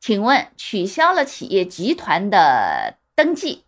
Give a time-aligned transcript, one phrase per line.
[0.00, 3.64] 请问，取消了企业集团的登记，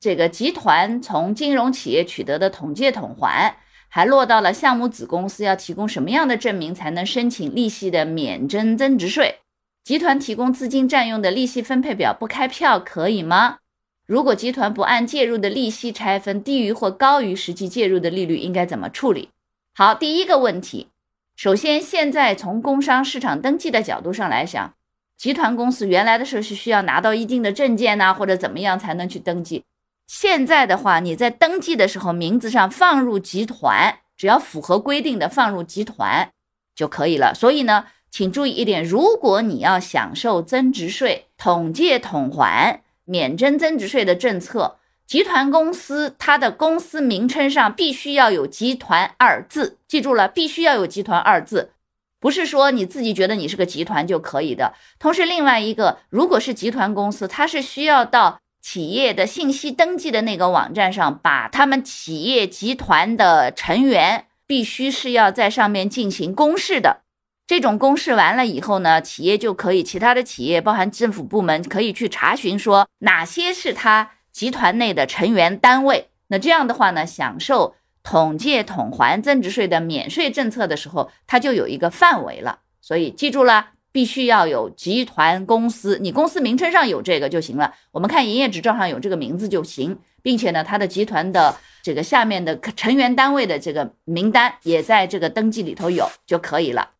[0.00, 9.36] 这个集团从金融企业取得的统借统还，还落到了项目子公司，要提供什么样的证明才能申请利息的免征增值税？
[9.84, 13.58] 集团提供资金占用的利息分配表不开票可以吗？
[14.06, 19.30] 如果集团不按介入的利息拆分，低于或高于实际介入的利率，应该怎么处理？
[19.72, 20.88] 好，第一个问题，
[21.36, 24.74] 首先现在从工商市场登记的角度上来讲。
[25.16, 29.64] 集团公司原来的时候是需要拿到一定的证件呐，或者怎么样才能去登记。
[30.06, 36.30] 现在的话，你在登记的时候名字上放入集团，只要符合规定的放入集团
[36.74, 37.34] 就可以了。
[37.34, 51.70] 所以呢，请注意一点：如果你要享受增值税统借统还、免征增值税的政策，集团公司它的公司名称上必须要有“集团”二字，记住了，必须要有“集团”二字。
[52.18, 54.74] 不是说你自己觉得你是个集团就可以的。
[54.98, 67.02] 同时，另外一个，如果是集团公司，它是需要到企业的信息登记的那个网站上，把他们企业集团的成员必须是要在上面进行公示的。
[67.46, 76.08] 这种公示完了以后呢，企业就可以，其他的企业，包含政府部门，可以去查询说哪些是他集团内的成员单位。
[76.28, 77.76] 那这样的话呢，享受。
[78.08, 87.74] 统借统还增值税的免税政策的时候，它就有一个范围了，所以记住了，必须要有集团公司，你公司名称上有这个就行了。
[87.90, 96.90] 我们看营业执照上有这个名字就行，并且呢，它的集团的这个下面的成员单位的这个名单也在这个登记里头有就可以了。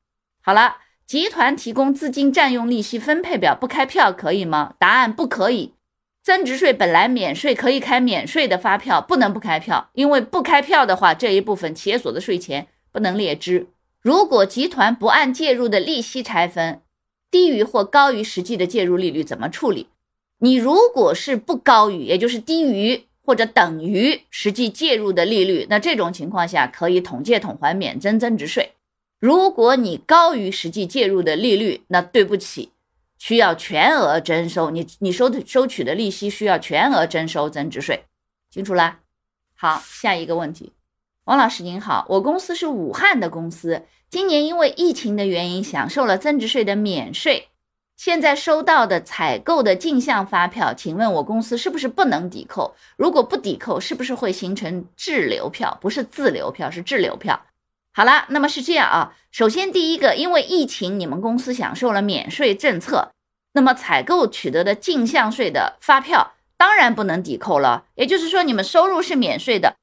[0.43, 4.75] 好了，集团提供资金占用利息分配表不开票可以吗？
[4.81, 5.76] 答案不可以。
[6.27, 13.69] 增值税本来免税可以开免税的发票，不能不开票，因为不开票的话，这一部分企业所得税钱不能列支。
[14.03, 16.81] 如果集团不按介入的利息拆分，
[17.31, 19.87] 低于或高于实际的介入利率，怎么处理？
[20.41, 28.73] 你如果是不高于，也就是低于或者等于实际介入的利率，那这种情况下可以统借统还免征增值税。
[29.21, 32.71] 如果你高于实际介入的利率，那对不起。
[33.27, 38.05] 需要全额征收你你收的收取的利息需要全额征收增值税，
[38.53, 39.01] 清楚啦？
[39.57, 40.73] 好，下一个问题，
[41.25, 47.49] 王老师您好，我公司是武汉的公司，今年因为疫情的原因享受了增值税的免税，
[47.97, 52.77] 现在收到的采购的进项发票，请问我公司是不是不能抵扣？
[52.97, 55.77] 如果不抵扣，是不是会形成滞留票？
[55.81, 57.45] 不是自留票，是滞留票。
[57.93, 59.17] 好了，那么是这样啊。
[59.33, 63.11] 首先，第一个，因为疫情，你们公司享受了免税政策，
[63.57, 67.85] 那么采购取得的进项税的发票当然不能抵扣了。
[67.95, 69.77] 也就是说，你们收入是免税的，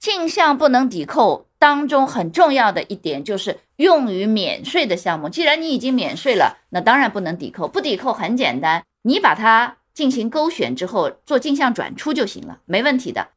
[0.00, 1.46] 进项不能抵扣。
[1.60, 7.68] 当中很重要的一点就是用于免税的项目，既然你已经免税了，那当然不能抵扣。
[7.68, 13.28] 不抵扣很简单，你把它进行勾选之后做进项转出就行了，没问题的。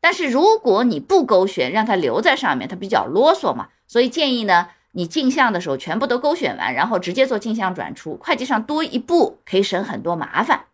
[0.00, 3.68] 但是如果你不勾选，让它留在上面，它比较啰嗦嘛。
[3.88, 10.66] 所以建议呢，你进项的时候全部都勾选完，然后直接做进项转出，会计上多一步可以省很多麻烦。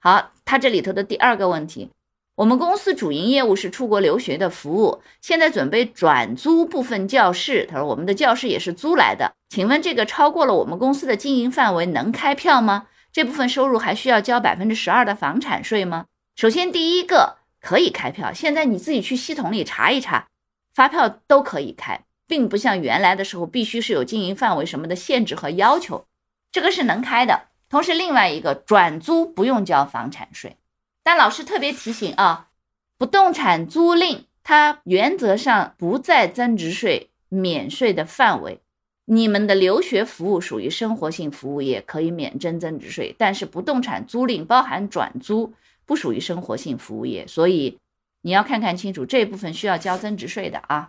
[0.00, 1.90] 好，他这里头的第二个问题，
[2.34, 7.66] 我们公司主营业务是出国留学的服务，现在准备转租部分教室。
[7.70, 12.86] 他说我们的教室也是租来的，请问这个超过了我们公司的经营范围能开票吗？
[13.12, 16.06] 这部分收入还需要交百分之十二的房产税吗？
[16.34, 20.26] 首先第一个可以开票，现在你自己去系统里查一查，
[20.74, 22.00] 发票都可以开。
[22.32, 26.06] 并不像原来的时候，必须是有经营范围什么的限制和要求，
[26.50, 27.48] 这个是能开的。
[27.68, 30.56] 同时，另外一个转租不用交房产税，
[31.02, 32.48] 但老师特别提醒啊，
[32.96, 38.60] 不动产租赁它原则上不在增值税免税的范围。
[39.04, 45.52] 你们的留学服务属于生活性服务业，可以免征增值税，但是不动产租赁包含转租，
[45.84, 47.78] 不属于生活性服务业，所以
[48.22, 50.88] 你要看看清楚这部分需要交增值税的啊。